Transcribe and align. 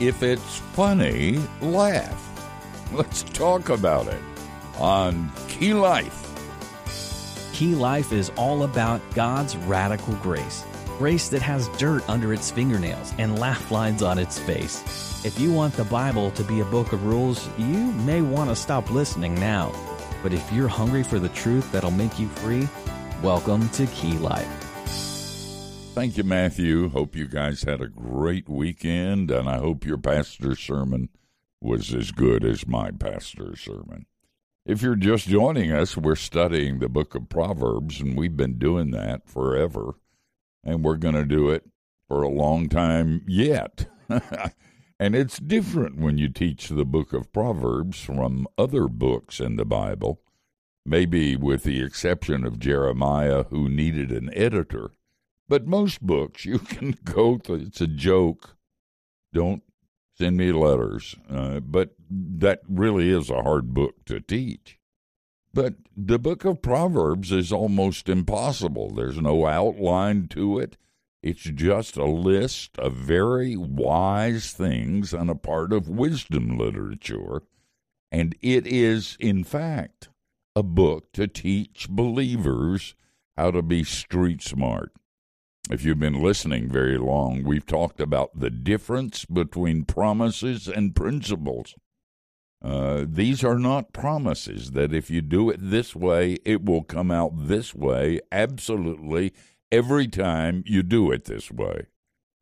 if 0.00 0.22
it's 0.22 0.58
funny, 0.72 1.40
laugh. 1.60 2.20
Let's 2.92 3.22
talk 3.22 3.68
about 3.68 4.08
it 4.08 4.20
on 4.78 5.30
Key 5.48 5.74
Life. 5.74 6.20
Key 7.52 7.74
Life 7.74 8.12
is 8.12 8.30
all 8.36 8.64
about 8.64 9.00
God's 9.14 9.56
radical 9.56 10.14
grace. 10.16 10.64
Grace 10.98 11.28
that 11.28 11.42
has 11.42 11.68
dirt 11.78 12.08
under 12.08 12.32
its 12.32 12.50
fingernails 12.50 13.12
and 13.18 13.38
laugh 13.38 13.70
lines 13.70 14.02
on 14.02 14.18
its 14.18 14.38
face. 14.38 15.24
If 15.24 15.38
you 15.38 15.52
want 15.52 15.74
the 15.74 15.84
Bible 15.84 16.30
to 16.32 16.44
be 16.44 16.60
a 16.60 16.64
book 16.64 16.92
of 16.92 17.04
rules, 17.04 17.48
you 17.58 17.92
may 17.92 18.20
want 18.20 18.50
to 18.50 18.56
stop 18.56 18.90
listening 18.90 19.34
now. 19.36 19.72
But 20.22 20.32
if 20.32 20.52
you're 20.52 20.68
hungry 20.68 21.02
for 21.02 21.18
the 21.18 21.28
truth 21.30 21.70
that'll 21.72 21.90
make 21.90 22.18
you 22.18 22.28
free, 22.28 22.68
welcome 23.22 23.68
to 23.70 23.86
Key 23.86 24.18
Life. 24.18 24.63
Thank 25.94 26.16
you, 26.16 26.24
Matthew. 26.24 26.88
Hope 26.88 27.14
you 27.14 27.28
guys 27.28 27.62
had 27.62 27.80
a 27.80 27.86
great 27.86 28.48
weekend, 28.48 29.30
and 29.30 29.48
I 29.48 29.58
hope 29.58 29.86
your 29.86 29.96
pastor's 29.96 30.58
sermon 30.58 31.08
was 31.60 31.94
as 31.94 32.10
good 32.10 32.44
as 32.44 32.66
my 32.66 32.90
pastor's 32.90 33.60
sermon. 33.60 34.06
If 34.66 34.82
you're 34.82 34.96
just 34.96 35.28
joining 35.28 35.70
us, 35.70 35.96
we're 35.96 36.16
studying 36.16 36.80
the 36.80 36.88
book 36.88 37.14
of 37.14 37.28
Proverbs, 37.28 38.00
and 38.00 38.18
we've 38.18 38.36
been 38.36 38.58
doing 38.58 38.90
that 38.90 39.28
forever, 39.28 39.94
and 40.64 40.82
we're 40.82 40.96
going 40.96 41.14
to 41.14 41.24
do 41.24 41.50
it 41.50 41.62
for 42.08 42.22
a 42.22 42.28
long 42.28 42.68
time 42.68 43.24
yet. 43.28 43.86
and 44.98 45.14
it's 45.14 45.38
different 45.38 46.00
when 46.00 46.18
you 46.18 46.28
teach 46.28 46.70
the 46.70 46.84
book 46.84 47.12
of 47.12 47.32
Proverbs 47.32 48.00
from 48.00 48.48
other 48.58 48.88
books 48.88 49.38
in 49.38 49.54
the 49.54 49.64
Bible, 49.64 50.20
maybe 50.84 51.36
with 51.36 51.62
the 51.62 51.84
exception 51.84 52.44
of 52.44 52.58
Jeremiah, 52.58 53.44
who 53.44 53.68
needed 53.68 54.10
an 54.10 54.28
editor. 54.34 54.90
But 55.48 55.66
most 55.66 56.02
books, 56.02 56.44
you 56.44 56.58
can 56.74 56.96
go, 57.04 57.38
to, 57.38 57.54
it's 57.54 57.80
a 57.80 57.86
joke. 57.86 58.56
Don't 59.32 59.62
send 60.16 60.36
me 60.36 60.52
letters. 60.52 61.16
Uh, 61.28 61.60
but 61.60 61.94
that 62.10 62.60
really 62.68 63.10
is 63.10 63.30
a 63.30 63.42
hard 63.42 63.74
book 63.74 64.04
to 64.06 64.20
teach. 64.20 64.78
But 65.52 65.74
the 65.96 66.18
book 66.18 66.44
of 66.44 66.62
Proverbs 66.62 67.30
is 67.30 67.52
almost 67.52 68.08
impossible. 68.08 68.90
There's 68.90 69.20
no 69.20 69.46
outline 69.46 70.26
to 70.28 70.58
it. 70.58 70.76
It's 71.22 71.44
just 71.44 71.96
a 71.96 72.04
list 72.04 72.76
of 72.78 72.94
very 72.94 73.56
wise 73.56 74.52
things 74.52 75.14
on 75.14 75.30
a 75.30 75.36
part 75.36 75.72
of 75.72 75.88
wisdom 75.88 76.58
literature. 76.58 77.42
And 78.10 78.36
it 78.42 78.66
is, 78.66 79.16
in 79.20 79.44
fact, 79.44 80.08
a 80.56 80.62
book 80.62 81.12
to 81.12 81.26
teach 81.26 81.88
believers 81.88 82.94
how 83.36 83.52
to 83.52 83.62
be 83.62 83.84
street 83.84 84.42
smart. 84.42 84.92
If 85.70 85.82
you've 85.82 85.98
been 85.98 86.22
listening 86.22 86.68
very 86.68 86.98
long, 86.98 87.42
we've 87.42 87.64
talked 87.64 87.98
about 87.98 88.38
the 88.38 88.50
difference 88.50 89.24
between 89.24 89.86
promises 89.86 90.68
and 90.68 90.94
principles. 90.94 91.74
Uh, 92.62 93.04
these 93.08 93.42
are 93.42 93.58
not 93.58 93.94
promises 93.94 94.72
that 94.72 94.92
if 94.92 95.10
you 95.10 95.22
do 95.22 95.48
it 95.48 95.58
this 95.60 95.96
way, 95.96 96.38
it 96.44 96.64
will 96.64 96.82
come 96.82 97.10
out 97.10 97.32
this 97.48 97.74
way 97.74 98.20
absolutely 98.30 99.32
every 99.72 100.06
time 100.06 100.62
you 100.66 100.82
do 100.82 101.10
it 101.10 101.24
this 101.24 101.50
way. 101.50 101.86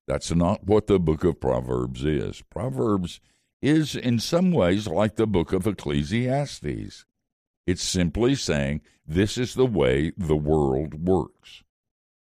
That's 0.09 0.33
not 0.33 0.65
what 0.65 0.89
the 0.89 0.99
book 0.99 1.23
of 1.23 1.41
Proverbs 1.41 2.05
is. 2.05 2.43
Proverbs 2.51 3.21
is 3.61 3.95
in 3.95 4.19
some 4.19 4.51
ways 4.51 4.89
like 4.89 5.15
the 5.15 5.29
book 5.29 5.53
of 5.53 5.67
Ecclesiastes. 5.67 7.05
It's 7.69 7.85
simply 7.85 8.35
saying 8.35 8.81
this 9.07 9.39
is 9.39 9.55
the 9.55 9.67
way 9.67 10.13
the 10.17 10.37
world 10.37 11.07
works. 11.07 11.62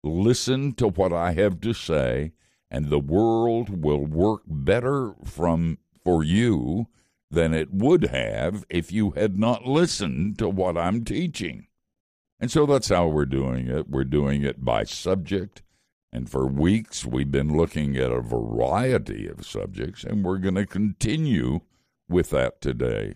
Listen 0.04 0.74
to 0.74 0.88
what 0.88 1.14
I 1.14 1.34
have 1.34 1.62
to 1.62 1.74
say, 1.74 2.34
and 2.70 2.90
the 2.90 3.00
world 3.00 3.84
will 3.84 4.06
work 4.06 4.42
better 4.48 5.14
from 5.24 5.78
for 6.04 6.24
you 6.24 6.88
than 7.30 7.54
it 7.54 7.72
would 7.72 8.08
have 8.08 8.66
if 8.70 8.92
you 8.92 9.12
had 9.12 9.38
not 9.38 9.66
listened 9.66 10.38
to 10.40 10.50
what 10.50 10.78
I'm 10.78 11.06
teaching. 11.06 11.67
And 12.40 12.52
so 12.52 12.66
that's 12.66 12.90
how 12.90 13.08
we're 13.08 13.26
doing 13.26 13.67
it. 13.67 13.90
We're 13.90 14.04
doing 14.04 14.44
it 14.44 14.66
by 14.66 14.84
subject. 14.84 15.61
And 16.11 16.30
for 16.30 16.45
weeks, 16.48 17.06
we've 17.06 17.32
been 17.32 17.56
looking 17.56 17.95
at 17.95 18.11
a 18.11 18.20
variety 18.20 19.28
of 19.28 19.45
subjects, 19.45 20.04
and 20.04 20.26
we're 20.26 20.40
going 20.40 20.56
to 20.56 20.66
continue 20.66 21.61
with 22.10 22.32
that 22.32 22.60
today. 22.60 23.16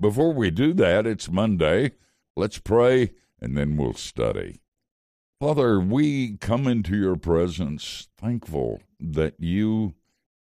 Before 0.00 0.32
we 0.32 0.50
do 0.50 0.72
that, 0.74 1.06
it's 1.06 1.30
Monday. 1.30 1.92
Let's 2.36 2.58
pray, 2.58 3.10
and 3.40 3.58
then 3.58 3.76
we'll 3.76 3.92
study. 3.94 4.60
Father, 5.40 5.80
we 5.80 6.36
come 6.36 6.66
into 6.66 6.94
your 6.94 7.16
presence 7.16 8.08
thankful 8.18 8.82
that 9.00 9.36
you 9.38 9.94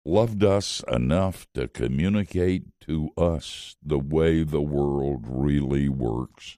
loved 0.05 0.45
us 0.45 0.81
enough 0.87 1.45
to 1.55 1.67
communicate 1.67 2.67
to 2.83 3.11
us 3.19 3.75
the 3.83 3.99
way 3.99 4.45
the 4.45 4.63
world 4.63 5.25
really 5.27 5.89
works. 5.89 6.57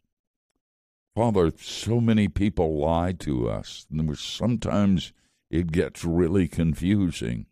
Father, 1.17 1.51
so 1.59 2.03
many 2.03 2.29
people 2.29 2.79
lie 2.79 3.13
to 3.13 3.49
us, 3.49 3.87
and 3.91 4.19
sometimes 4.19 5.15
it 5.51 5.73
gets 5.73 6.05
really 6.05 6.47
confusing 6.47 7.47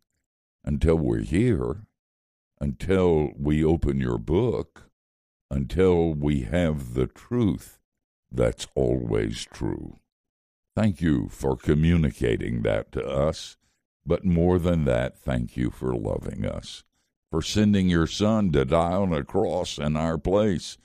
until 0.62 0.96
we're 0.96 1.22
here, 1.22 1.86
until 2.60 3.30
we 3.38 3.64
open 3.64 3.98
your 3.98 4.18
book, 4.18 4.90
until 5.50 6.12
we 6.12 6.42
have 6.42 6.92
the 6.92 7.06
truth 7.06 7.78
that's 8.30 8.66
always 8.74 9.46
true. 9.50 10.00
Thank 10.76 11.00
you 11.00 11.28
for 11.30 11.56
communicating 11.56 12.60
that 12.60 12.92
to 12.92 13.02
us. 13.02 13.56
But 14.04 14.26
more 14.26 14.58
than 14.58 14.84
that, 14.84 15.18
thank 15.18 15.56
you 15.56 15.70
for 15.70 15.94
loving 15.94 16.44
us, 16.44 16.84
for 17.30 17.40
sending 17.40 17.88
your 17.88 18.06
Son 18.06 18.52
to 18.52 18.66
die 18.66 18.92
on 18.92 19.12
a 19.14 19.24
cross 19.24 19.78
in 19.78 19.96
our 19.96 20.18
place 20.18 20.76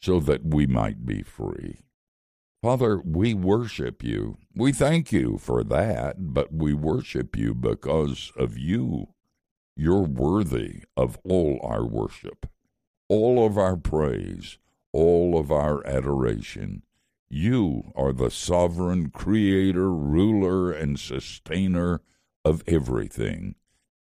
so 0.00 0.18
that 0.18 0.44
we 0.44 0.66
might 0.66 1.06
be 1.06 1.22
free. 1.22 1.78
Father, 2.60 3.00
we 3.04 3.34
worship 3.34 4.02
you. 4.02 4.36
We 4.56 4.72
thank 4.72 5.12
you 5.12 5.38
for 5.38 5.62
that, 5.62 6.16
but 6.34 6.52
we 6.52 6.74
worship 6.74 7.36
you 7.36 7.54
because 7.54 8.32
of 8.36 8.58
you. 8.58 9.10
You're 9.76 10.02
worthy 10.02 10.82
of 10.96 11.18
all 11.22 11.60
our 11.62 11.86
worship, 11.86 12.46
all 13.08 13.46
of 13.46 13.56
our 13.56 13.76
praise, 13.76 14.58
all 14.92 15.38
of 15.38 15.52
our 15.52 15.86
adoration. 15.86 16.82
You 17.28 17.92
are 17.96 18.12
the 18.12 18.30
sovereign 18.30 19.10
creator, 19.10 19.90
ruler, 19.90 20.70
and 20.70 20.98
sustainer 20.98 22.00
of 22.44 22.62
everything, 22.66 23.56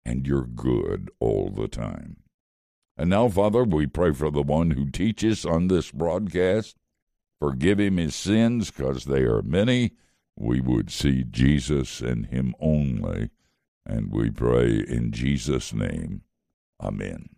and 0.05 0.27
you're 0.27 0.45
good 0.45 1.09
all 1.19 1.49
the 1.49 1.67
time. 1.67 2.17
And 2.95 3.09
now, 3.09 3.29
Father, 3.29 3.63
we 3.63 3.87
pray 3.87 4.11
for 4.11 4.31
the 4.31 4.43
one 4.43 4.71
who 4.71 4.89
teaches 4.89 5.45
on 5.45 5.67
this 5.67 5.91
broadcast. 5.91 6.77
Forgive 7.39 7.79
him 7.79 7.97
his 7.97 8.15
sins, 8.15 8.71
because 8.71 9.05
they 9.05 9.21
are 9.21 9.41
many. 9.41 9.91
We 10.35 10.61
would 10.61 10.91
see 10.91 11.23
Jesus 11.23 12.01
and 12.01 12.27
him 12.27 12.53
only. 12.59 13.29
And 13.85 14.11
we 14.11 14.29
pray 14.29 14.83
in 14.87 15.11
Jesus' 15.11 15.73
name. 15.73 16.21
Amen. 16.81 17.36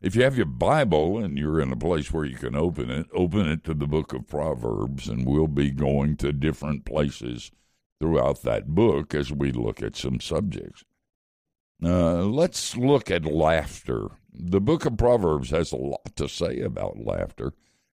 If 0.00 0.16
you 0.16 0.22
have 0.22 0.36
your 0.36 0.46
Bible 0.46 1.18
and 1.18 1.36
you're 1.38 1.60
in 1.60 1.72
a 1.72 1.76
place 1.76 2.10
where 2.10 2.24
you 2.24 2.36
can 2.36 2.56
open 2.56 2.90
it, 2.90 3.06
open 3.12 3.46
it 3.46 3.64
to 3.64 3.74
the 3.74 3.86
book 3.86 4.14
of 4.14 4.26
Proverbs, 4.26 5.08
and 5.08 5.26
we'll 5.26 5.46
be 5.46 5.70
going 5.70 6.16
to 6.18 6.32
different 6.32 6.86
places 6.86 7.50
throughout 8.00 8.40
that 8.42 8.68
book 8.68 9.14
as 9.14 9.30
we 9.30 9.52
look 9.52 9.82
at 9.82 9.96
some 9.96 10.18
subjects. 10.18 10.84
Uh, 11.84 12.22
let's 12.24 12.78
look 12.78 13.10
at 13.10 13.26
laughter. 13.26 14.08
The 14.32 14.60
book 14.60 14.86
of 14.86 14.96
Proverbs 14.96 15.50
has 15.50 15.70
a 15.70 15.76
lot 15.76 16.16
to 16.16 16.28
say 16.28 16.60
about 16.60 17.04
laughter. 17.04 17.52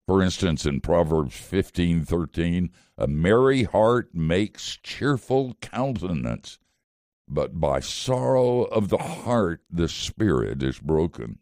For 0.08 0.24
instance, 0.24 0.66
in 0.66 0.82
Proverbs 0.82 1.36
fifteen 1.36 2.04
thirteen, 2.04 2.72
a 2.98 3.06
merry 3.06 3.64
heart 3.64 4.10
makes 4.16 4.78
cheerful 4.82 5.56
countenance, 5.62 6.58
but 7.28 7.60
by 7.60 7.80
sorrow 7.80 8.64
of 8.64 8.90
the 8.90 8.98
heart 8.98 9.62
the 9.70 9.88
spirit 9.88 10.64
is 10.64 10.80
broken. 10.80 11.38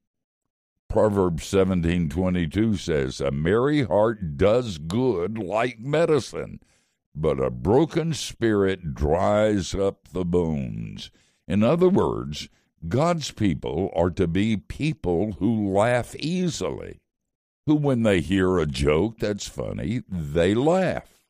Proverbs 0.89 1.45
17:22 1.45 2.75
says, 2.75 3.21
"A 3.21 3.29
merry 3.29 3.83
heart 3.83 4.37
does 4.37 4.79
good 4.79 5.37
like 5.37 5.79
medicine, 5.79 6.59
but 7.13 7.39
a 7.39 7.51
broken 7.51 8.13
spirit 8.13 8.95
dries 8.95 9.75
up 9.75 10.07
the 10.07 10.25
bones." 10.25 11.11
In 11.47 11.61
other 11.61 11.89
words, 11.89 12.49
God's 12.87 13.29
people 13.29 13.91
are 13.95 14.09
to 14.09 14.25
be 14.25 14.57
people 14.57 15.33
who 15.33 15.71
laugh 15.71 16.15
easily, 16.15 17.01
who 17.67 17.75
when 17.75 18.01
they 18.01 18.19
hear 18.19 18.57
a 18.57 18.65
joke 18.65 19.19
that's 19.19 19.47
funny, 19.47 20.01
they 20.09 20.55
laugh. 20.55 21.23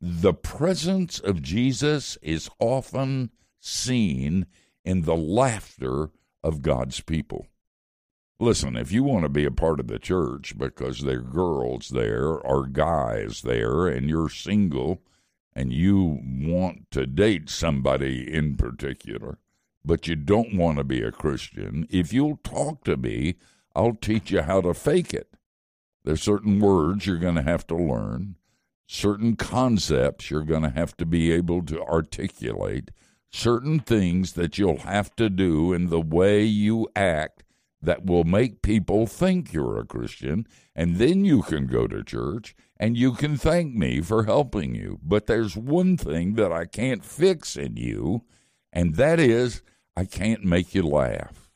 The 0.00 0.34
presence 0.34 1.20
of 1.20 1.42
Jesus 1.42 2.18
is 2.22 2.50
often 2.58 3.30
seen 3.60 4.46
in 4.84 5.02
the 5.02 5.16
laughter 5.16 6.10
of 6.42 6.62
God's 6.62 7.02
people. 7.02 7.46
Listen, 8.42 8.74
if 8.74 8.90
you 8.90 9.04
want 9.04 9.22
to 9.24 9.28
be 9.28 9.44
a 9.44 9.50
part 9.50 9.80
of 9.80 9.88
the 9.88 9.98
church 9.98 10.56
because 10.56 11.00
there 11.00 11.18
are 11.18 11.20
girls 11.20 11.90
there 11.90 12.26
or 12.26 12.66
guys 12.66 13.42
there 13.42 13.86
and 13.86 14.08
you're 14.08 14.30
single 14.30 15.02
and 15.54 15.74
you 15.74 16.20
want 16.24 16.90
to 16.90 17.06
date 17.06 17.50
somebody 17.50 18.32
in 18.32 18.56
particular, 18.56 19.36
but 19.84 20.08
you 20.08 20.16
don't 20.16 20.56
want 20.56 20.78
to 20.78 20.84
be 20.84 21.02
a 21.02 21.12
Christian, 21.12 21.86
if 21.90 22.14
you'll 22.14 22.38
talk 22.42 22.82
to 22.84 22.96
me, 22.96 23.34
I'll 23.76 23.92
teach 23.92 24.30
you 24.30 24.40
how 24.40 24.62
to 24.62 24.72
fake 24.72 25.12
it. 25.12 25.34
There's 26.04 26.22
certain 26.22 26.60
words 26.60 27.06
you're 27.06 27.18
going 27.18 27.34
to 27.34 27.42
have 27.42 27.66
to 27.66 27.76
learn, 27.76 28.36
certain 28.86 29.36
concepts 29.36 30.30
you're 30.30 30.44
going 30.44 30.62
to 30.62 30.70
have 30.70 30.96
to 30.96 31.04
be 31.04 31.30
able 31.30 31.62
to 31.64 31.82
articulate, 31.82 32.90
certain 33.28 33.80
things 33.80 34.32
that 34.32 34.56
you'll 34.56 34.78
have 34.78 35.14
to 35.16 35.28
do 35.28 35.74
in 35.74 35.90
the 35.90 36.00
way 36.00 36.42
you 36.42 36.88
act 36.96 37.42
that 37.82 38.04
will 38.04 38.24
make 38.24 38.62
people 38.62 39.06
think 39.06 39.52
you're 39.52 39.78
a 39.78 39.86
Christian, 39.86 40.46
and 40.74 40.96
then 40.96 41.24
you 41.24 41.42
can 41.42 41.66
go 41.66 41.86
to 41.86 42.04
church 42.04 42.54
and 42.78 42.96
you 42.96 43.12
can 43.12 43.36
thank 43.36 43.74
me 43.74 44.00
for 44.00 44.24
helping 44.24 44.74
you. 44.74 44.98
But 45.02 45.26
there's 45.26 45.54
one 45.54 45.98
thing 45.98 46.34
that 46.34 46.50
I 46.50 46.64
can't 46.64 47.04
fix 47.04 47.56
in 47.56 47.76
you, 47.76 48.24
and 48.72 48.94
that 48.94 49.20
is 49.20 49.62
I 49.94 50.06
can't 50.06 50.44
make 50.44 50.74
you 50.74 50.82
laugh. 50.82 51.50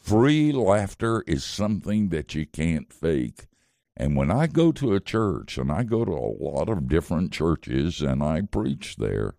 Free 0.00 0.50
laughter 0.50 1.22
is 1.26 1.44
something 1.44 2.08
that 2.08 2.34
you 2.34 2.46
can't 2.46 2.92
fake. 2.92 3.46
And 3.96 4.16
when 4.16 4.30
I 4.30 4.48
go 4.48 4.72
to 4.72 4.94
a 4.94 5.00
church, 5.00 5.56
and 5.56 5.70
I 5.70 5.84
go 5.84 6.04
to 6.04 6.10
a 6.10 6.34
lot 6.42 6.68
of 6.68 6.88
different 6.88 7.32
churches 7.32 8.00
and 8.00 8.22
I 8.22 8.40
preach 8.40 8.96
there, 8.96 9.34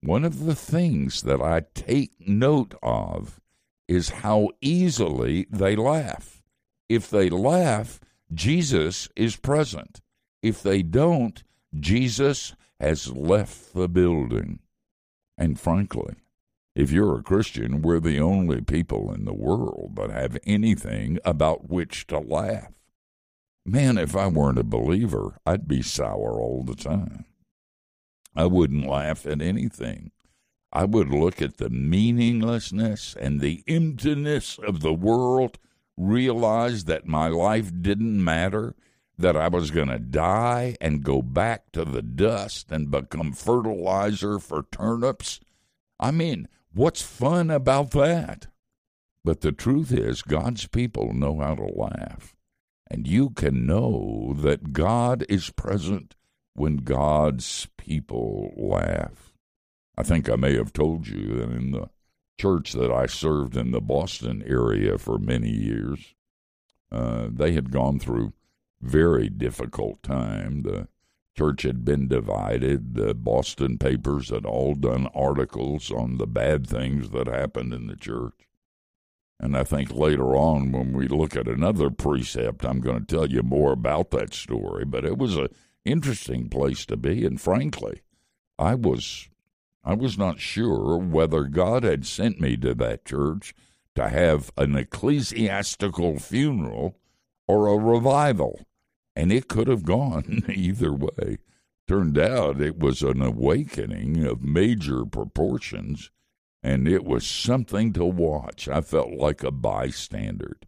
one 0.00 0.24
of 0.24 0.46
the 0.46 0.54
things 0.54 1.22
that 1.22 1.42
I 1.42 1.62
take 1.74 2.12
note 2.20 2.74
of 2.82 3.40
is 3.88 4.08
how 4.08 4.50
easily 4.60 5.46
they 5.50 5.76
laugh. 5.76 6.42
If 6.88 7.10
they 7.10 7.30
laugh, 7.30 8.00
Jesus 8.32 9.08
is 9.16 9.36
present. 9.36 10.00
If 10.42 10.62
they 10.62 10.82
don't, 10.82 11.42
Jesus 11.78 12.54
has 12.80 13.12
left 13.12 13.74
the 13.74 13.88
building. 13.88 14.60
And 15.38 15.58
frankly, 15.58 16.14
if 16.74 16.90
you're 16.90 17.18
a 17.18 17.22
Christian, 17.22 17.82
we're 17.82 18.00
the 18.00 18.20
only 18.20 18.60
people 18.60 19.12
in 19.12 19.24
the 19.24 19.34
world 19.34 19.92
that 19.96 20.10
have 20.10 20.38
anything 20.44 21.18
about 21.24 21.70
which 21.70 22.06
to 22.08 22.18
laugh. 22.18 22.72
Man, 23.64 23.98
if 23.98 24.14
I 24.14 24.28
weren't 24.28 24.58
a 24.58 24.64
believer, 24.64 25.38
I'd 25.44 25.66
be 25.66 25.82
sour 25.82 26.40
all 26.40 26.62
the 26.62 26.76
time. 26.76 27.24
I 28.34 28.46
wouldn't 28.46 28.86
laugh 28.86 29.26
at 29.26 29.40
anything. 29.40 30.12
I 30.72 30.84
would 30.84 31.08
look 31.10 31.40
at 31.40 31.56
the 31.56 31.70
meaninglessness 31.70 33.16
and 33.18 33.40
the 33.40 33.62
emptiness 33.66 34.58
of 34.58 34.80
the 34.80 34.92
world, 34.92 35.58
realize 35.96 36.84
that 36.84 37.06
my 37.06 37.28
life 37.28 37.70
didn't 37.80 38.22
matter, 38.22 38.74
that 39.16 39.36
I 39.36 39.48
was 39.48 39.70
going 39.70 39.88
to 39.88 39.98
die 39.98 40.76
and 40.80 41.02
go 41.02 41.22
back 41.22 41.72
to 41.72 41.84
the 41.84 42.02
dust 42.02 42.70
and 42.70 42.90
become 42.90 43.32
fertilizer 43.32 44.38
for 44.38 44.66
turnips. 44.70 45.40
I 45.98 46.10
mean, 46.10 46.48
what's 46.74 47.00
fun 47.00 47.50
about 47.50 47.92
that? 47.92 48.48
But 49.24 49.40
the 49.40 49.52
truth 49.52 49.90
is, 49.90 50.22
God's 50.22 50.66
people 50.66 51.12
know 51.14 51.40
how 51.40 51.54
to 51.54 51.64
laugh. 51.64 52.36
And 52.88 53.06
you 53.06 53.30
can 53.30 53.66
know 53.66 54.34
that 54.38 54.72
God 54.72 55.24
is 55.28 55.50
present 55.50 56.14
when 56.54 56.78
God's 56.78 57.66
people 57.76 58.52
laugh. 58.56 59.35
I 59.96 60.02
think 60.02 60.28
I 60.28 60.36
may 60.36 60.56
have 60.56 60.72
told 60.72 61.08
you 61.08 61.36
that 61.36 61.50
in 61.50 61.70
the 61.70 61.88
church 62.38 62.72
that 62.72 62.92
I 62.92 63.06
served 63.06 63.56
in 63.56 63.70
the 63.70 63.80
Boston 63.80 64.42
area 64.46 64.98
for 64.98 65.18
many 65.18 65.50
years, 65.50 66.14
uh, 66.92 67.28
they 67.30 67.52
had 67.52 67.72
gone 67.72 67.98
through 67.98 68.34
very 68.80 69.28
difficult 69.28 70.02
time. 70.02 70.62
The 70.62 70.88
church 71.36 71.62
had 71.62 71.84
been 71.84 72.08
divided. 72.08 72.94
The 72.94 73.14
Boston 73.14 73.78
papers 73.78 74.30
had 74.30 74.44
all 74.44 74.74
done 74.74 75.08
articles 75.14 75.90
on 75.90 76.18
the 76.18 76.26
bad 76.26 76.66
things 76.66 77.10
that 77.10 77.26
happened 77.26 77.72
in 77.72 77.86
the 77.86 77.96
church. 77.96 78.34
And 79.38 79.56
I 79.56 79.64
think 79.64 79.92
later 79.92 80.34
on, 80.34 80.72
when 80.72 80.92
we 80.92 81.08
look 81.08 81.36
at 81.36 81.48
another 81.48 81.90
precept, 81.90 82.64
I'm 82.64 82.80
going 82.80 83.04
to 83.04 83.16
tell 83.16 83.30
you 83.30 83.42
more 83.42 83.72
about 83.72 84.10
that 84.12 84.32
story. 84.32 84.84
But 84.86 85.04
it 85.04 85.18
was 85.18 85.36
an 85.36 85.48
interesting 85.84 86.48
place 86.48 86.86
to 86.86 86.96
be. 86.96 87.26
And 87.26 87.38
frankly, 87.38 88.00
I 88.58 88.74
was 88.74 89.28
I 89.86 89.94
was 89.94 90.18
not 90.18 90.40
sure 90.40 90.98
whether 90.98 91.44
God 91.44 91.84
had 91.84 92.04
sent 92.06 92.40
me 92.40 92.56
to 92.56 92.74
that 92.74 93.04
church 93.04 93.54
to 93.94 94.08
have 94.08 94.50
an 94.56 94.74
ecclesiastical 94.74 96.18
funeral 96.18 96.98
or 97.46 97.68
a 97.68 97.78
revival. 97.78 98.66
And 99.14 99.30
it 99.30 99.46
could 99.46 99.68
have 99.68 99.84
gone 99.84 100.42
either 100.52 100.92
way. 100.92 101.38
Turned 101.86 102.18
out 102.18 102.60
it 102.60 102.80
was 102.80 103.02
an 103.02 103.22
awakening 103.22 104.24
of 104.24 104.42
major 104.42 105.06
proportions, 105.06 106.10
and 106.64 106.88
it 106.88 107.04
was 107.04 107.24
something 107.24 107.92
to 107.92 108.04
watch. 108.04 108.68
I 108.68 108.80
felt 108.80 109.12
like 109.12 109.44
a 109.44 109.52
bystander. 109.52 110.58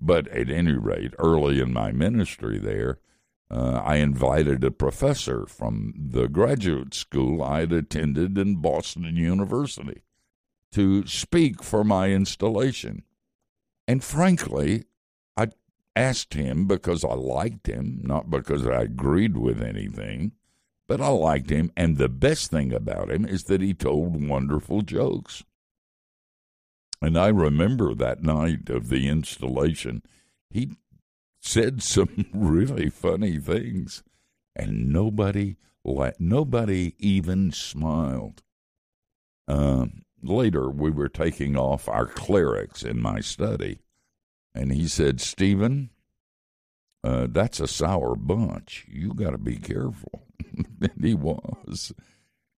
But 0.00 0.26
at 0.28 0.50
any 0.50 0.72
rate, 0.72 1.14
early 1.20 1.60
in 1.60 1.72
my 1.72 1.92
ministry 1.92 2.58
there, 2.58 2.98
uh, 3.50 3.82
I 3.84 3.96
invited 3.96 4.64
a 4.64 4.70
professor 4.70 5.46
from 5.46 5.94
the 5.96 6.28
graduate 6.28 6.94
school 6.94 7.42
I 7.42 7.60
had 7.60 7.72
attended 7.72 8.36
in 8.36 8.56
Boston 8.56 9.04
University 9.16 10.02
to 10.72 11.06
speak 11.06 11.62
for 11.62 11.84
my 11.84 12.10
installation. 12.10 13.04
And 13.86 14.02
frankly, 14.02 14.84
I 15.36 15.48
asked 15.94 16.34
him 16.34 16.66
because 16.66 17.04
I 17.04 17.14
liked 17.14 17.68
him, 17.68 18.00
not 18.02 18.30
because 18.30 18.66
I 18.66 18.82
agreed 18.82 19.36
with 19.36 19.62
anything, 19.62 20.32
but 20.88 21.00
I 21.00 21.08
liked 21.08 21.50
him. 21.50 21.70
And 21.76 21.96
the 21.96 22.08
best 22.08 22.50
thing 22.50 22.72
about 22.72 23.10
him 23.10 23.24
is 23.24 23.44
that 23.44 23.60
he 23.60 23.74
told 23.74 24.28
wonderful 24.28 24.82
jokes. 24.82 25.44
And 27.00 27.16
I 27.16 27.28
remember 27.28 27.94
that 27.94 28.22
night 28.22 28.68
of 28.70 28.88
the 28.88 29.08
installation, 29.08 30.02
he 30.50 30.72
said 31.46 31.82
some 31.82 32.26
really 32.34 32.90
funny 32.90 33.38
things, 33.38 34.02
and 34.54 34.92
nobody 34.92 35.56
nobody 36.18 36.94
even 36.98 37.52
smiled. 37.52 38.42
Um, 39.46 40.02
later, 40.20 40.68
we 40.68 40.90
were 40.90 41.08
taking 41.08 41.56
off 41.56 41.88
our 41.88 42.06
clerics 42.06 42.82
in 42.82 43.00
my 43.00 43.20
study, 43.20 43.78
and 44.54 44.72
he 44.72 44.88
said, 44.88 45.20
"Stephen, 45.20 45.90
uh, 47.04 47.28
that's 47.30 47.60
a 47.60 47.68
sour 47.68 48.16
bunch. 48.16 48.84
You 48.88 49.14
got 49.14 49.30
to 49.30 49.38
be 49.38 49.56
careful." 49.56 50.26
and 50.80 51.04
he 51.04 51.14
was. 51.14 51.92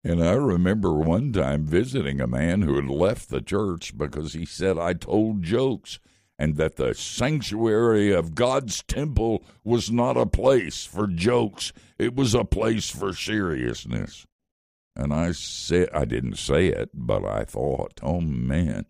And 0.04 0.24
I 0.24 0.33
remember 0.33 0.94
one 0.94 1.33
time 1.33 1.66
visiting 1.66 2.22
a 2.22 2.28
man 2.28 2.62
who 2.62 2.75
had 2.75 2.88
left 2.88 3.30
the 3.30 3.42
church 3.42 3.98
because 3.98 4.31
he 4.31 4.45
said 4.45 4.78
I 4.78 4.94
told 4.94 5.44
jokes 5.44 6.00
and 6.40 6.56
that 6.58 6.76
the 6.76 6.94
sanctuary 6.94 8.12
of 8.12 8.36
God's 8.36 8.84
temple 8.84 9.44
was 9.64 9.92
not 9.92 10.18
a 10.18 10.26
place 10.26 10.86
for 10.86 11.08
jokes, 11.08 11.74
it 11.98 12.16
was 12.16 12.34
a 12.34 12.46
place 12.46 12.90
for 12.90 13.14
seriousness. 13.14 14.28
And 14.96 15.14
I 15.14 15.32
said, 15.32 15.90
I 15.94 16.06
didn't 16.06 16.38
say 16.38 16.68
it, 16.68 16.90
but 16.94 17.24
I 17.24 17.44
thought, 17.44 18.00
oh 18.04 18.22
man, 18.22 18.86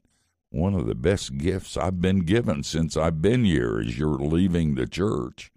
one 0.49 0.73
of 0.73 0.87
the 0.87 0.95
best 0.95 1.37
gifts 1.37 1.75
I've 1.77 2.01
been 2.01 2.19
given 2.19 2.63
since 2.63 2.95
I've 2.95 3.21
been 3.21 3.43
here 3.43 3.81
is 3.81 3.97
you're 3.97 4.17
leaving 4.17 4.75
the 4.75 4.87
church. 4.87 5.51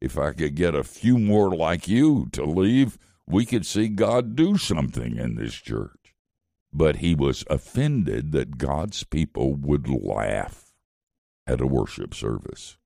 If 0.00 0.18
I 0.18 0.32
could 0.32 0.54
get 0.54 0.74
a 0.74 0.84
few 0.84 1.18
more 1.18 1.54
like 1.54 1.88
you 1.88 2.28
to 2.32 2.44
leave, 2.44 2.98
we 3.26 3.44
could 3.44 3.66
see 3.66 3.88
God 3.88 4.36
do 4.36 4.56
something 4.56 5.16
in 5.16 5.34
this 5.34 5.54
church. 5.54 6.14
But 6.72 6.96
he 6.96 7.14
was 7.14 7.44
offended 7.48 8.32
that 8.32 8.58
God's 8.58 9.02
people 9.04 9.54
would 9.54 9.88
laugh 9.88 10.65
at 11.46 11.60
a 11.60 11.66
worship 11.66 12.14
service. 12.14 12.76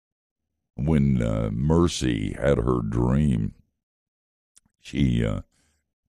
When 0.76 1.22
uh, 1.22 1.50
Mercy 1.52 2.34
had 2.38 2.58
her 2.58 2.80
dream, 2.82 3.54
she, 4.78 5.24
uh, 5.24 5.40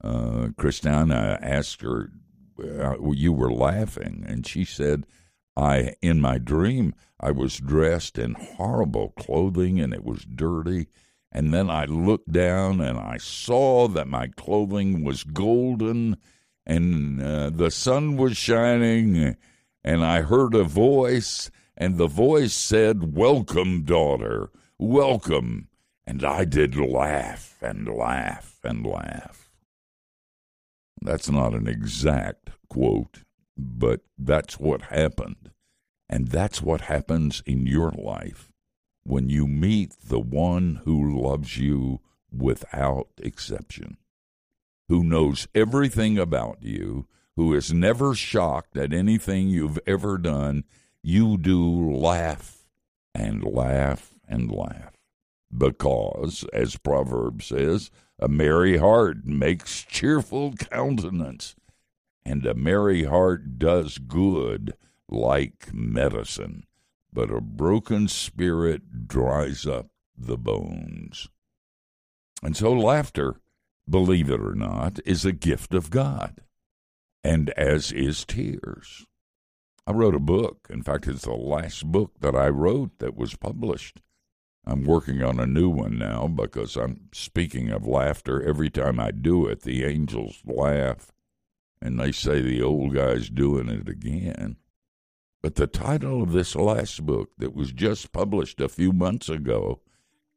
uh, 0.03 0.49
Christina 0.57 1.39
asked 1.41 1.81
her, 1.81 2.11
You 2.57 3.33
were 3.33 3.51
laughing. 3.51 4.23
And 4.27 4.45
she 4.45 4.65
said, 4.65 5.05
I, 5.57 5.95
in 6.01 6.21
my 6.21 6.37
dream, 6.37 6.93
I 7.19 7.31
was 7.31 7.57
dressed 7.57 8.17
in 8.17 8.33
horrible 8.33 9.09
clothing 9.09 9.79
and 9.79 9.93
it 9.93 10.03
was 10.03 10.25
dirty. 10.25 10.87
And 11.31 11.53
then 11.53 11.69
I 11.69 11.85
looked 11.85 12.31
down 12.31 12.81
and 12.81 12.97
I 12.97 13.17
saw 13.17 13.87
that 13.89 14.07
my 14.07 14.27
clothing 14.27 15.03
was 15.03 15.23
golden 15.23 16.17
and 16.65 17.21
uh, 17.21 17.49
the 17.49 17.71
sun 17.71 18.17
was 18.17 18.37
shining. 18.37 19.35
And 19.83 20.05
I 20.05 20.21
heard 20.21 20.53
a 20.53 20.63
voice 20.63 21.49
and 21.81 21.97
the 21.97 22.05
voice 22.05 22.53
said, 22.53 23.15
Welcome, 23.15 23.81
daughter, 23.85 24.51
welcome. 24.77 25.67
And 26.05 26.23
I 26.23 26.45
did 26.45 26.75
laugh 26.75 27.57
and 27.59 27.87
laugh 27.87 28.59
and 28.63 28.85
laugh. 28.85 29.49
That's 31.01 31.27
not 31.27 31.55
an 31.55 31.67
exact 31.67 32.51
quote, 32.69 33.23
but 33.57 34.01
that's 34.15 34.59
what 34.59 34.83
happened. 34.83 35.49
And 36.07 36.27
that's 36.27 36.61
what 36.61 36.81
happens 36.81 37.41
in 37.47 37.65
your 37.65 37.91
life 37.91 38.51
when 39.03 39.29
you 39.29 39.47
meet 39.47 39.95
the 40.07 40.19
one 40.19 40.81
who 40.85 41.19
loves 41.19 41.57
you 41.57 41.99
without 42.31 43.07
exception, 43.17 43.97
who 44.87 45.03
knows 45.03 45.47
everything 45.55 46.19
about 46.19 46.61
you, 46.61 47.07
who 47.35 47.55
is 47.55 47.73
never 47.73 48.13
shocked 48.13 48.77
at 48.77 48.93
anything 48.93 49.47
you've 49.49 49.79
ever 49.87 50.19
done, 50.19 50.63
you 51.03 51.37
do 51.37 51.91
laugh 51.91 52.65
and 53.13 53.43
laugh 53.43 54.13
and 54.27 54.51
laugh. 54.51 54.93
Because, 55.55 56.45
as 56.53 56.77
Proverb 56.77 57.43
says, 57.43 57.91
a 58.19 58.27
merry 58.27 58.77
heart 58.77 59.25
makes 59.25 59.81
cheerful 59.81 60.53
countenance, 60.53 61.55
and 62.23 62.45
a 62.45 62.53
merry 62.53 63.03
heart 63.03 63.57
does 63.57 63.97
good 63.97 64.73
like 65.09 65.73
medicine, 65.73 66.65
but 67.11 67.31
a 67.31 67.41
broken 67.41 68.07
spirit 68.07 69.07
dries 69.07 69.65
up 69.65 69.87
the 70.17 70.37
bones. 70.37 71.27
And 72.43 72.55
so 72.55 72.71
laughter, 72.71 73.35
believe 73.89 74.29
it 74.29 74.39
or 74.39 74.55
not, 74.55 74.99
is 75.05 75.25
a 75.25 75.31
gift 75.31 75.73
of 75.73 75.89
God, 75.89 76.41
and 77.23 77.49
as 77.51 77.91
is 77.91 78.23
tears. 78.23 79.05
I 79.87 79.91
wrote 79.91 80.15
a 80.15 80.19
book. 80.19 80.67
In 80.69 80.83
fact, 80.83 81.07
it's 81.07 81.23
the 81.23 81.33
last 81.33 81.91
book 81.91 82.19
that 82.21 82.35
I 82.35 82.49
wrote 82.49 82.99
that 82.99 83.15
was 83.15 83.35
published. 83.35 84.01
I'm 84.65 84.83
working 84.83 85.23
on 85.23 85.39
a 85.39 85.47
new 85.47 85.69
one 85.69 85.97
now 85.97 86.27
because 86.27 86.75
I'm 86.75 87.09
speaking 87.13 87.69
of 87.69 87.87
laughter. 87.87 88.41
Every 88.41 88.69
time 88.69 88.99
I 88.99 89.11
do 89.11 89.47
it, 89.47 89.61
the 89.61 89.83
angels 89.83 90.41
laugh 90.45 91.11
and 91.81 91.99
they 91.99 92.11
say 92.11 92.41
the 92.41 92.61
old 92.61 92.93
guy's 92.93 93.29
doing 93.29 93.67
it 93.67 93.89
again. 93.89 94.57
But 95.41 95.55
the 95.55 95.67
title 95.67 96.21
of 96.21 96.31
this 96.31 96.55
last 96.55 97.03
book 97.05 97.31
that 97.39 97.55
was 97.55 97.71
just 97.71 98.11
published 98.11 98.61
a 98.61 98.69
few 98.69 98.93
months 98.93 99.27
ago 99.27 99.81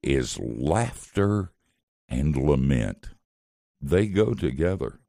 is 0.02 0.38
Laughter 0.40 1.52
and 2.08 2.34
Lament. 2.34 3.10
They 3.80 4.06
go 4.06 4.32
together. 4.32 5.00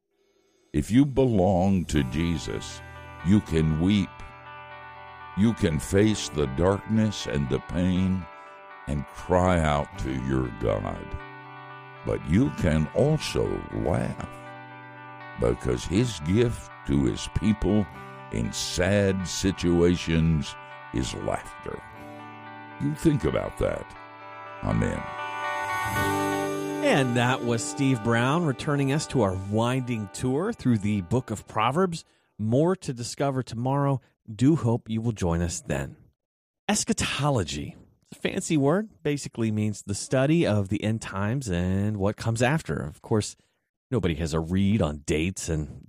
If 0.74 0.90
you 0.90 1.06
belong 1.06 1.86
to 1.86 2.04
Jesus, 2.04 2.82
you 3.26 3.40
can 3.40 3.80
weep. 3.80 4.10
You 5.38 5.52
can 5.52 5.78
face 5.78 6.30
the 6.30 6.46
darkness 6.46 7.26
and 7.26 7.48
the 7.48 7.58
pain 7.58 8.24
and 8.86 9.06
cry 9.08 9.60
out 9.60 9.98
to 9.98 10.12
your 10.24 10.48
God. 10.60 11.06
But 12.06 12.26
you 12.28 12.50
can 12.58 12.88
also 12.94 13.60
laugh 13.84 14.28
because 15.40 15.84
His 15.84 16.20
gift 16.20 16.70
to 16.86 17.04
His 17.04 17.28
people 17.38 17.86
in 18.32 18.52
sad 18.52 19.28
situations 19.28 20.54
is 20.94 21.12
laughter. 21.14 21.82
You 22.80 22.94
think 22.94 23.24
about 23.24 23.58
that. 23.58 23.86
Amen. 24.64 25.02
And 26.84 27.16
that 27.16 27.44
was 27.44 27.62
Steve 27.64 28.02
Brown 28.04 28.46
returning 28.46 28.92
us 28.92 29.06
to 29.08 29.22
our 29.22 29.34
winding 29.50 30.08
tour 30.12 30.52
through 30.52 30.78
the 30.78 31.00
book 31.02 31.30
of 31.30 31.46
Proverbs. 31.46 32.04
More 32.38 32.76
to 32.76 32.92
discover 32.92 33.42
tomorrow. 33.42 34.00
Do 34.32 34.56
hope 34.56 34.88
you 34.90 35.00
will 35.00 35.12
join 35.12 35.40
us 35.42 35.60
then. 35.60 35.96
Eschatology. 36.68 37.76
A 38.12 38.14
fancy 38.14 38.56
word. 38.56 38.88
Basically 39.02 39.50
means 39.50 39.82
the 39.82 39.94
study 39.94 40.46
of 40.46 40.68
the 40.68 40.82
end 40.82 41.00
times 41.02 41.48
and 41.48 41.96
what 41.96 42.16
comes 42.16 42.42
after. 42.42 42.74
Of 42.74 43.02
course, 43.02 43.36
nobody 43.90 44.14
has 44.16 44.34
a 44.34 44.40
read 44.40 44.82
on 44.82 45.02
dates 45.06 45.48
and 45.48 45.86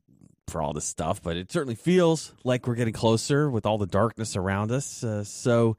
for 0.47 0.61
all 0.61 0.73
this 0.73 0.85
stuff, 0.85 1.21
but 1.21 1.35
it 1.35 1.51
certainly 1.51 1.75
feels 1.75 2.33
like 2.43 2.67
we're 2.67 2.75
getting 2.75 2.93
closer 2.93 3.49
with 3.49 3.65
all 3.65 3.77
the 3.77 3.85
darkness 3.85 4.35
around 4.35 4.71
us. 4.71 5.03
Uh, 5.03 5.23
so, 5.23 5.75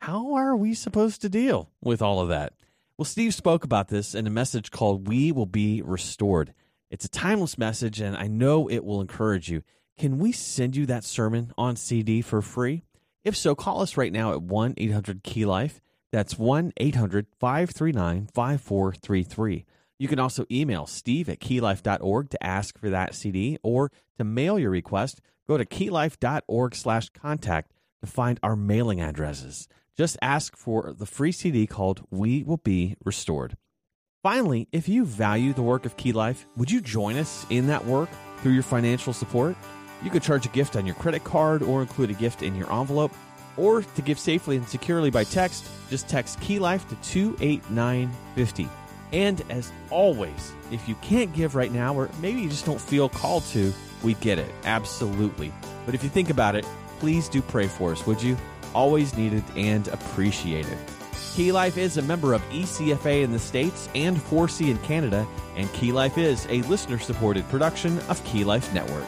how 0.00 0.34
are 0.34 0.56
we 0.56 0.74
supposed 0.74 1.20
to 1.22 1.28
deal 1.28 1.70
with 1.80 2.02
all 2.02 2.20
of 2.20 2.28
that? 2.28 2.54
Well, 2.96 3.04
Steve 3.04 3.34
spoke 3.34 3.64
about 3.64 3.88
this 3.88 4.14
in 4.14 4.26
a 4.26 4.30
message 4.30 4.70
called 4.70 5.06
We 5.06 5.30
Will 5.30 5.46
Be 5.46 5.82
Restored. 5.82 6.52
It's 6.90 7.04
a 7.04 7.08
timeless 7.08 7.58
message, 7.58 8.00
and 8.00 8.16
I 8.16 8.26
know 8.26 8.68
it 8.68 8.84
will 8.84 9.00
encourage 9.00 9.48
you. 9.48 9.62
Can 9.98 10.18
we 10.18 10.30
send 10.30 10.76
you 10.76 10.86
that 10.86 11.02
sermon 11.02 11.52
on 11.58 11.74
CD 11.74 12.22
for 12.22 12.40
free? 12.40 12.84
If 13.24 13.36
so, 13.36 13.56
call 13.56 13.82
us 13.82 13.96
right 13.96 14.12
now 14.12 14.30
at 14.32 14.40
1 14.40 14.74
800 14.76 15.24
Key 15.24 15.44
Life. 15.44 15.80
That's 16.12 16.38
1 16.38 16.72
800 16.76 17.26
539 17.40 18.28
5433. 18.32 19.66
You 19.98 20.06
can 20.06 20.20
also 20.20 20.46
email 20.52 20.86
steve 20.86 21.28
at 21.28 21.40
keylife.org 21.40 22.30
to 22.30 22.46
ask 22.46 22.78
for 22.78 22.88
that 22.90 23.16
CD 23.16 23.58
or 23.64 23.90
to 24.18 24.24
mail 24.24 24.56
your 24.56 24.70
request. 24.70 25.20
Go 25.48 25.58
to 25.58 25.66
keylife.org 25.66 26.76
slash 26.76 27.08
contact 27.08 27.72
to 28.00 28.06
find 28.06 28.38
our 28.40 28.54
mailing 28.54 29.00
addresses. 29.00 29.66
Just 29.96 30.16
ask 30.22 30.56
for 30.56 30.94
the 30.96 31.06
free 31.06 31.32
CD 31.32 31.66
called 31.66 32.06
We 32.08 32.44
Will 32.44 32.58
Be 32.58 32.94
Restored. 33.04 33.56
Finally, 34.22 34.68
if 34.70 34.88
you 34.88 35.04
value 35.04 35.52
the 35.52 35.62
work 35.62 35.84
of 35.84 35.96
Key 35.96 36.12
Life, 36.12 36.46
would 36.56 36.70
you 36.70 36.80
join 36.80 37.16
us 37.16 37.44
in 37.50 37.66
that 37.66 37.84
work 37.84 38.10
through 38.42 38.52
your 38.52 38.62
financial 38.62 39.12
support? 39.12 39.56
You 40.02 40.10
could 40.10 40.22
charge 40.22 40.46
a 40.46 40.50
gift 40.50 40.76
on 40.76 40.86
your 40.86 40.94
credit 40.94 41.24
card 41.24 41.62
or 41.62 41.82
include 41.82 42.10
a 42.10 42.14
gift 42.14 42.42
in 42.42 42.54
your 42.54 42.72
envelope. 42.72 43.12
Or 43.56 43.82
to 43.82 44.02
give 44.02 44.18
safely 44.18 44.56
and 44.56 44.68
securely 44.68 45.10
by 45.10 45.24
text, 45.24 45.68
just 45.90 46.08
text 46.08 46.40
Key 46.40 46.60
Life 46.60 46.88
to 46.88 46.94
28950. 46.96 48.68
And 49.12 49.42
as 49.50 49.72
always, 49.90 50.52
if 50.70 50.88
you 50.88 50.94
can't 50.96 51.32
give 51.32 51.54
right 51.54 51.72
now, 51.72 51.94
or 51.94 52.08
maybe 52.20 52.40
you 52.40 52.48
just 52.48 52.66
don't 52.66 52.80
feel 52.80 53.08
called 53.08 53.44
to, 53.46 53.72
we 54.02 54.14
get 54.14 54.38
it. 54.38 54.50
Absolutely. 54.64 55.52
But 55.86 55.94
if 55.94 56.04
you 56.04 56.10
think 56.10 56.30
about 56.30 56.54
it, 56.54 56.66
please 57.00 57.28
do 57.28 57.42
pray 57.42 57.66
for 57.66 57.92
us, 57.92 58.06
would 58.06 58.22
you? 58.22 58.36
Always 58.74 59.16
needed 59.16 59.42
and 59.56 59.88
appreciated. 59.88 60.78
Key 61.34 61.52
Life 61.52 61.78
is 61.78 61.96
a 61.96 62.02
member 62.02 62.34
of 62.34 62.42
ECFA 62.50 63.22
in 63.22 63.32
the 63.32 63.38
States 63.38 63.88
and 63.94 64.16
4C 64.16 64.70
in 64.70 64.78
Canada, 64.78 65.26
and 65.56 65.72
Key 65.72 65.90
Life 65.90 66.18
is 66.18 66.46
a 66.48 66.62
listener 66.62 66.98
supported 66.98 67.48
production 67.48 67.98
of 68.08 68.22
Key 68.24 68.44
Life 68.44 68.72
Network. 68.74 69.06